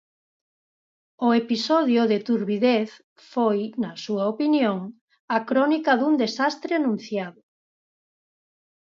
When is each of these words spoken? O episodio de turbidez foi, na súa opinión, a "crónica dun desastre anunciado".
O 1.27 1.29
episodio 1.41 2.01
de 2.11 2.17
turbidez 2.27 2.89
foi, 3.31 3.59
na 3.81 3.91
súa 4.03 4.23
opinión, 4.33 4.77
a 5.35 5.37
"crónica 5.49 5.91
dun 5.99 6.13
desastre 6.23 6.71
anunciado". 6.75 7.39